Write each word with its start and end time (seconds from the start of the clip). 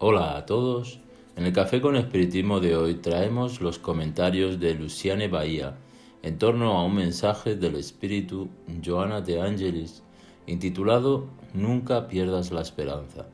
Hola 0.00 0.36
a 0.36 0.46
todos. 0.46 1.00
En 1.34 1.44
el 1.44 1.52
Café 1.52 1.80
con 1.80 1.96
Espiritismo 1.96 2.60
de 2.60 2.76
hoy 2.76 2.94
traemos 2.94 3.60
los 3.60 3.80
comentarios 3.80 4.60
de 4.60 4.74
Luciane 4.74 5.26
Bahía 5.26 5.76
en 6.22 6.38
torno 6.38 6.78
a 6.78 6.84
un 6.84 6.94
mensaje 6.94 7.56
del 7.56 7.74
espíritu 7.74 8.48
Joana 8.84 9.22
de 9.22 9.40
Angelis 9.40 10.04
intitulado 10.46 11.26
Nunca 11.52 12.06
pierdas 12.06 12.52
la 12.52 12.60
esperanza, 12.60 13.26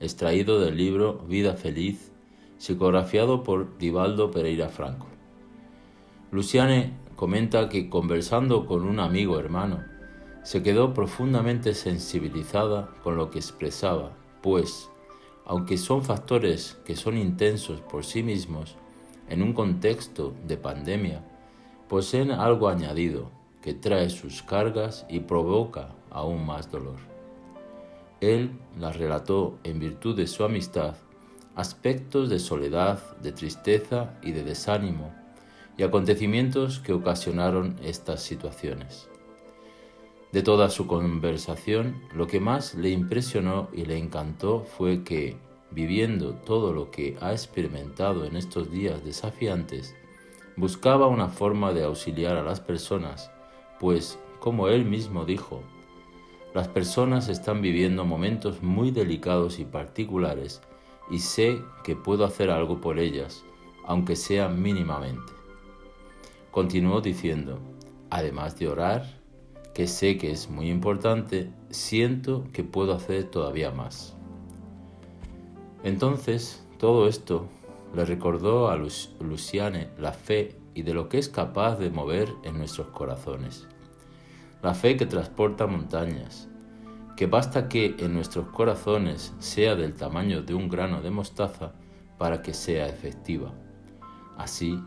extraído 0.00 0.58
del 0.58 0.76
libro 0.76 1.18
Vida 1.28 1.54
Feliz, 1.54 2.10
psicografiado 2.58 3.44
por 3.44 3.78
Divaldo 3.78 4.32
Pereira 4.32 4.68
Franco. 4.68 5.06
Luciane 6.32 6.92
comenta 7.14 7.68
que 7.68 7.88
conversando 7.88 8.66
con 8.66 8.82
un 8.82 8.98
amigo 8.98 9.38
hermano, 9.38 9.84
se 10.42 10.64
quedó 10.64 10.92
profundamente 10.92 11.72
sensibilizada 11.72 12.90
con 13.04 13.16
lo 13.16 13.30
que 13.30 13.38
expresaba, 13.38 14.16
pues, 14.42 14.90
aunque 15.50 15.78
son 15.78 16.04
factores 16.04 16.78
que 16.84 16.94
son 16.94 17.18
intensos 17.18 17.80
por 17.80 18.04
sí 18.04 18.22
mismos, 18.22 18.76
en 19.28 19.42
un 19.42 19.52
contexto 19.52 20.32
de 20.46 20.56
pandemia, 20.56 21.24
poseen 21.88 22.30
algo 22.30 22.68
añadido 22.68 23.32
que 23.60 23.74
trae 23.74 24.10
sus 24.10 24.44
cargas 24.44 25.04
y 25.08 25.18
provoca 25.18 25.88
aún 26.08 26.46
más 26.46 26.70
dolor. 26.70 26.98
Él 28.20 28.52
las 28.78 28.96
relató 28.96 29.58
en 29.64 29.80
virtud 29.80 30.16
de 30.16 30.28
su 30.28 30.44
amistad 30.44 30.94
aspectos 31.56 32.30
de 32.30 32.38
soledad, 32.38 33.00
de 33.20 33.32
tristeza 33.32 34.14
y 34.22 34.30
de 34.30 34.44
desánimo 34.44 35.12
y 35.76 35.82
acontecimientos 35.82 36.78
que 36.78 36.92
ocasionaron 36.92 37.74
estas 37.82 38.22
situaciones. 38.22 39.09
De 40.32 40.42
toda 40.42 40.70
su 40.70 40.86
conversación, 40.86 42.02
lo 42.14 42.28
que 42.28 42.38
más 42.38 42.76
le 42.76 42.90
impresionó 42.90 43.68
y 43.72 43.84
le 43.84 43.98
encantó 43.98 44.60
fue 44.60 45.02
que, 45.02 45.36
viviendo 45.72 46.34
todo 46.34 46.72
lo 46.72 46.92
que 46.92 47.16
ha 47.20 47.32
experimentado 47.32 48.24
en 48.24 48.36
estos 48.36 48.70
días 48.70 49.04
desafiantes, 49.04 49.96
buscaba 50.56 51.08
una 51.08 51.28
forma 51.28 51.72
de 51.72 51.82
auxiliar 51.82 52.36
a 52.36 52.44
las 52.44 52.60
personas, 52.60 53.32
pues, 53.80 54.20
como 54.38 54.68
él 54.68 54.84
mismo 54.84 55.24
dijo, 55.24 55.62
las 56.54 56.68
personas 56.68 57.28
están 57.28 57.60
viviendo 57.60 58.04
momentos 58.04 58.62
muy 58.62 58.92
delicados 58.92 59.58
y 59.58 59.64
particulares 59.64 60.60
y 61.10 61.18
sé 61.18 61.60
que 61.82 61.96
puedo 61.96 62.24
hacer 62.24 62.50
algo 62.50 62.80
por 62.80 63.00
ellas, 63.00 63.44
aunque 63.84 64.14
sea 64.14 64.48
mínimamente. 64.48 65.32
Continuó 66.52 67.00
diciendo, 67.00 67.58
además 68.10 68.58
de 68.58 68.68
orar, 68.68 69.19
que 69.74 69.86
sé 69.86 70.18
que 70.18 70.30
es 70.30 70.50
muy 70.50 70.70
importante, 70.70 71.50
siento 71.70 72.44
que 72.52 72.64
puedo 72.64 72.94
hacer 72.94 73.24
todavía 73.24 73.70
más. 73.70 74.16
Entonces, 75.82 76.64
todo 76.78 77.08
esto 77.08 77.46
le 77.94 78.04
recordó 78.04 78.68
a 78.68 78.76
Luciane 78.76 79.88
la 79.98 80.12
fe 80.12 80.56
y 80.74 80.82
de 80.82 80.94
lo 80.94 81.08
que 81.08 81.18
es 81.18 81.28
capaz 81.28 81.76
de 81.76 81.90
mover 81.90 82.32
en 82.44 82.58
nuestros 82.58 82.88
corazones. 82.88 83.66
La 84.62 84.74
fe 84.74 84.96
que 84.96 85.06
transporta 85.06 85.66
montañas, 85.66 86.48
que 87.16 87.26
basta 87.26 87.68
que 87.68 87.96
en 87.98 88.14
nuestros 88.14 88.48
corazones 88.48 89.32
sea 89.38 89.74
del 89.74 89.94
tamaño 89.94 90.42
de 90.42 90.54
un 90.54 90.68
grano 90.68 91.00
de 91.00 91.10
mostaza 91.10 91.72
para 92.18 92.42
que 92.42 92.52
sea 92.54 92.86
efectiva. 92.86 93.52
Así, 94.36 94.78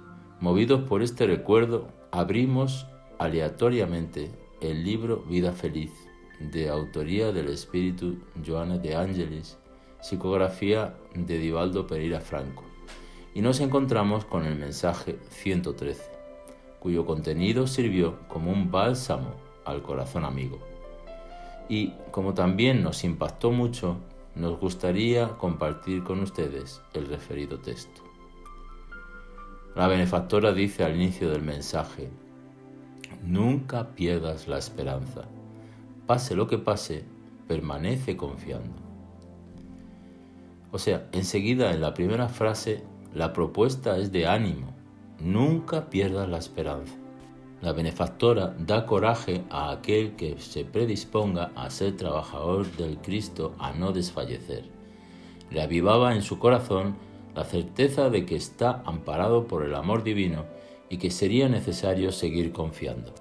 Movidos 0.43 0.81
por 0.81 1.01
este 1.01 1.25
recuerdo, 1.25 1.87
abrimos 2.11 2.85
aleatoriamente 3.17 4.29
el 4.63 4.85
libro 4.85 5.17
Vida 5.27 5.51
Feliz, 5.51 5.91
de 6.39 6.69
autoría 6.69 7.33
del 7.33 7.49
espíritu 7.49 8.19
Joana 8.45 8.77
de 8.77 8.95
Angelis, 8.95 9.57
psicografía 10.01 10.95
de 11.13 11.37
Divaldo 11.37 11.85
Pereira 11.85 12.21
Franco, 12.21 12.63
y 13.33 13.41
nos 13.41 13.59
encontramos 13.59 14.23
con 14.23 14.45
el 14.45 14.55
mensaje 14.55 15.19
113, 15.29 16.03
cuyo 16.79 17.05
contenido 17.05 17.67
sirvió 17.67 18.19
como 18.29 18.51
un 18.51 18.71
bálsamo 18.71 19.35
al 19.65 19.81
corazón 19.81 20.23
amigo. 20.23 20.59
Y 21.67 21.91
como 22.11 22.33
también 22.33 22.83
nos 22.83 23.03
impactó 23.03 23.51
mucho, 23.51 23.97
nos 24.33 24.57
gustaría 24.61 25.27
compartir 25.37 26.05
con 26.05 26.21
ustedes 26.21 26.81
el 26.93 27.07
referido 27.07 27.59
texto. 27.59 28.01
La 29.75 29.87
benefactora 29.87 30.53
dice 30.53 30.85
al 30.85 30.95
inicio 30.95 31.29
del 31.29 31.41
mensaje, 31.41 32.09
nunca 33.25 33.95
pierdas 33.95 34.47
la 34.47 34.57
esperanza. 34.57 35.25
Pase 36.05 36.35
lo 36.35 36.47
que 36.47 36.57
pase, 36.57 37.05
permanece 37.47 38.17
confiando. 38.17 38.73
O 40.71 40.79
sea, 40.79 41.07
enseguida 41.11 41.71
en 41.71 41.81
la 41.81 41.93
primera 41.93 42.27
frase, 42.27 42.83
la 43.13 43.31
propuesta 43.31 43.97
es 43.97 44.11
de 44.11 44.27
ánimo. 44.27 44.73
Nunca 45.19 45.89
pierdas 45.89 46.27
la 46.27 46.37
esperanza. 46.37 46.95
La 47.61 47.71
benefactora 47.71 48.55
da 48.59 48.85
coraje 48.85 49.43
a 49.49 49.71
aquel 49.71 50.15
que 50.15 50.37
se 50.39 50.65
predisponga 50.65 51.51
a 51.55 51.69
ser 51.69 51.95
trabajador 51.95 52.69
del 52.75 52.97
Cristo 52.97 53.55
a 53.57 53.71
no 53.71 53.93
desfallecer. 53.93 54.65
Le 55.49 55.61
avivaba 55.61 56.15
en 56.15 56.23
su 56.23 56.39
corazón 56.39 56.95
la 57.35 57.45
certeza 57.45 58.09
de 58.09 58.25
que 58.25 58.35
está 58.35 58.81
amparado 58.85 59.47
por 59.47 59.63
el 59.63 59.75
amor 59.75 60.03
divino 60.03 60.45
y 60.93 60.97
que 60.97 61.09
sería 61.09 61.49
necesario 61.49 62.11
seguir 62.11 62.51
confiando. 62.51 63.15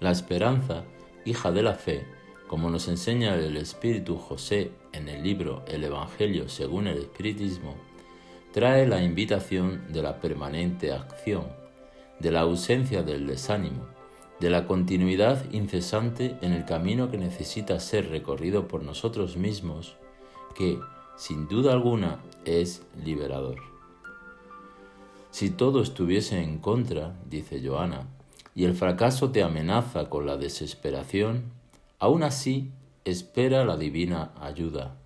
La 0.00 0.10
esperanza, 0.10 0.82
hija 1.24 1.52
de 1.52 1.62
la 1.62 1.74
fe, 1.74 2.04
como 2.48 2.70
nos 2.70 2.88
enseña 2.88 3.36
el 3.36 3.56
espíritu 3.56 4.16
José 4.16 4.72
en 4.92 5.08
el 5.08 5.22
libro 5.22 5.62
El 5.68 5.84
Evangelio 5.84 6.48
según 6.48 6.88
el 6.88 6.98
Espiritismo, 6.98 7.76
trae 8.52 8.84
la 8.84 9.00
invitación 9.00 9.84
de 9.92 10.02
la 10.02 10.18
permanente 10.18 10.90
acción, 10.92 11.46
de 12.18 12.32
la 12.32 12.40
ausencia 12.40 13.04
del 13.04 13.28
desánimo, 13.28 13.86
de 14.40 14.50
la 14.50 14.66
continuidad 14.66 15.48
incesante 15.52 16.36
en 16.42 16.52
el 16.52 16.64
camino 16.64 17.12
que 17.12 17.18
necesita 17.18 17.78
ser 17.78 18.08
recorrido 18.08 18.66
por 18.66 18.82
nosotros 18.82 19.36
mismos, 19.36 19.94
que, 20.56 20.80
sin 21.16 21.46
duda 21.46 21.74
alguna, 21.74 22.24
es 22.44 22.82
liberador. 23.04 23.77
Si 25.30 25.50
todo 25.50 25.82
estuviese 25.82 26.42
en 26.42 26.58
contra, 26.58 27.16
dice 27.26 27.60
Joana, 27.64 28.06
y 28.54 28.64
el 28.64 28.74
fracaso 28.74 29.30
te 29.30 29.42
amenaza 29.42 30.08
con 30.08 30.26
la 30.26 30.36
desesperación, 30.36 31.52
aún 31.98 32.22
así 32.22 32.72
espera 33.04 33.64
la 33.64 33.76
divina 33.76 34.32
ayuda. 34.40 34.96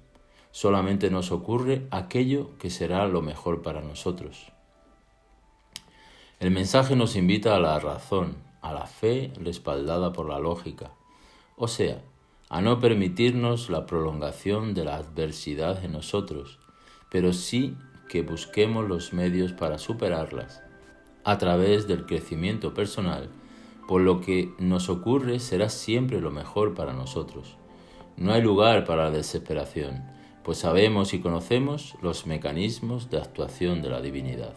Solamente 0.51 1.11
nos 1.11 1.33
ocurre 1.33 1.87
aquello 1.91 2.57
que 2.59 2.71
será 2.71 3.07
lo 3.09 3.23
mejor 3.23 3.63
para 3.63 3.81
nosotros. 3.81 4.53
El 6.41 6.51
mensaje 6.51 6.97
nos 6.97 7.15
invita 7.17 7.55
a 7.55 7.61
la 7.61 7.79
razón, 7.79 8.37
a 8.63 8.73
la 8.73 8.87
fe 8.87 9.33
respaldada 9.37 10.13
por 10.13 10.29
la 10.29 10.39
lógica, 10.39 10.93
o 11.57 11.69
sea, 11.69 12.03
a 12.49 12.61
no 12.61 12.81
permitirnos 12.81 13.71
la 13.71 13.87
prolongación 13.87 14.75
de 14.75 14.85
la 14.85 14.97
adversidad 14.97 15.85
en 15.85 15.93
nosotros, 15.93 16.59
pero 17.11 17.33
sí 17.33 17.77
que 18.13 18.21
busquemos 18.21 18.87
los 18.87 19.15
medios 19.15 19.55
para 19.55 19.79
superarlas 19.79 20.63
a 21.25 21.39
través 21.39 21.89
del 21.89 22.05
crecimiento 22.05 22.75
personal, 22.75 23.31
por 23.89 24.03
lo 24.03 24.21
que 24.21 24.53
nos 24.59 24.91
ocurre 24.91 25.39
será 25.39 25.71
siempre 25.71 26.21
lo 26.21 26.31
mejor 26.31 26.75
para 26.75 26.93
nosotros. 26.93 27.57
No 28.19 28.35
hay 28.35 28.43
lugar 28.43 28.85
para 28.85 29.05
la 29.05 29.11
desesperación, 29.13 30.05
pues 30.43 30.59
sabemos 30.59 31.15
y 31.15 31.21
conocemos 31.21 31.95
los 32.03 32.27
mecanismos 32.27 33.09
de 33.09 33.17
actuación 33.17 33.81
de 33.81 33.89
la 33.89 34.03
divinidad. 34.03 34.53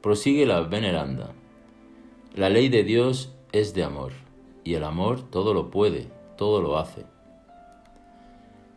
Prosigue 0.00 0.46
la 0.46 0.62
veneranda. 0.62 1.34
La 2.34 2.48
ley 2.48 2.70
de 2.70 2.82
Dios 2.82 3.34
es 3.52 3.74
de 3.74 3.84
amor, 3.84 4.12
y 4.64 4.72
el 4.72 4.84
amor 4.84 5.20
todo 5.20 5.52
lo 5.52 5.70
puede, 5.70 6.08
todo 6.38 6.62
lo 6.62 6.78
hace. 6.78 7.04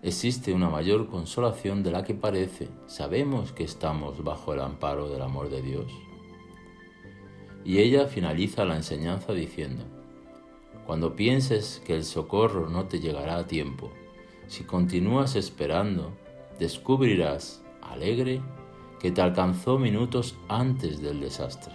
Existe 0.02 0.54
una 0.54 0.70
mayor 0.70 1.08
consolación 1.10 1.84
de 1.84 1.92
la 1.92 2.06
que 2.06 2.14
parece. 2.14 2.70
Sabemos 2.88 3.52
que 3.52 3.66
estamos 3.66 4.24
bajo 4.24 4.54
el 4.54 4.62
amparo 4.62 5.10
del 5.10 5.22
amor 5.22 5.50
de 5.50 5.62
Dios. 5.62 5.92
Y 7.66 7.80
ella 7.80 8.08
finaliza 8.08 8.64
la 8.64 8.78
enseñanza 8.78 9.34
diciendo, 9.34 9.84
cuando 10.86 11.18
pienses 11.18 11.82
que 11.86 11.96
el 11.96 12.06
socorro 12.06 12.70
no 12.70 12.86
te 12.86 13.02
llegará 13.02 13.40
a 13.40 13.48
tiempo, 13.48 13.92
si 14.48 14.64
continúas 14.64 15.36
esperando, 15.36 16.14
descubrirás, 16.58 17.62
alegre, 17.82 18.42
que 19.02 19.12
te 19.12 19.22
alcanzó 19.22 19.78
minutos 19.78 20.38
antes 20.48 21.02
del 21.02 21.20
desastre. 21.20 21.74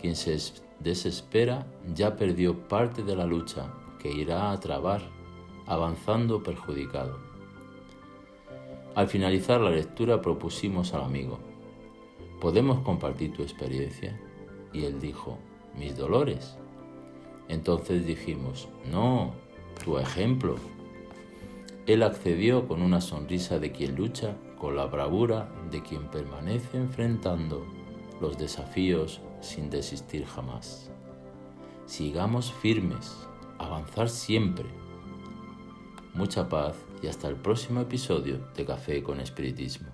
Quien 0.00 0.16
se 0.16 0.38
desespera 0.80 1.66
ya 1.94 2.16
perdió 2.16 2.58
parte 2.68 3.02
de 3.02 3.16
la 3.16 3.26
lucha 3.26 3.70
que 3.98 4.10
irá 4.10 4.50
a 4.50 4.60
trabar, 4.60 5.02
avanzando 5.66 6.42
perjudicado. 6.42 7.33
Al 8.94 9.08
finalizar 9.08 9.60
la 9.60 9.70
lectura 9.70 10.22
propusimos 10.22 10.94
al 10.94 11.02
amigo, 11.02 11.40
¿podemos 12.40 12.78
compartir 12.80 13.32
tu 13.32 13.42
experiencia? 13.42 14.20
Y 14.72 14.84
él 14.84 15.00
dijo, 15.00 15.38
mis 15.76 15.96
dolores. 15.96 16.56
Entonces 17.48 18.06
dijimos, 18.06 18.68
no, 18.90 19.34
tu 19.84 19.98
ejemplo. 19.98 20.54
Él 21.86 22.04
accedió 22.04 22.68
con 22.68 22.82
una 22.82 23.00
sonrisa 23.00 23.58
de 23.58 23.72
quien 23.72 23.96
lucha 23.96 24.36
con 24.58 24.76
la 24.76 24.86
bravura 24.86 25.52
de 25.72 25.82
quien 25.82 26.04
permanece 26.04 26.78
enfrentando 26.78 27.66
los 28.20 28.38
desafíos 28.38 29.20
sin 29.40 29.70
desistir 29.70 30.24
jamás. 30.24 30.88
Sigamos 31.86 32.52
firmes, 32.52 33.26
avanzar 33.58 34.08
siempre. 34.08 34.66
Mucha 36.14 36.48
paz 36.48 36.76
y 37.04 37.06
hasta 37.06 37.28
el 37.28 37.36
próximo 37.36 37.82
episodio 37.82 38.48
de 38.56 38.64
Café 38.64 39.02
con 39.02 39.20
Espiritismo. 39.20 39.93